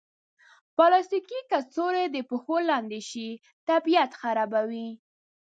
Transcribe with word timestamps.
پلاستيکي 0.75 1.39
کڅوړې 1.51 2.05
د 2.11 2.17
پښو 2.29 2.55
لاندې 2.69 2.99
شي، 3.09 3.27
طبیعت 3.67 4.11
خرابوي. 4.21 4.89